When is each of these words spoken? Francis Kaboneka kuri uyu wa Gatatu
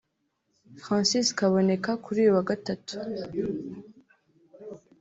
Francis 0.83 1.27
Kaboneka 1.39 1.91
kuri 2.03 2.17
uyu 2.23 2.35
wa 2.37 2.43
Gatatu 2.49 2.95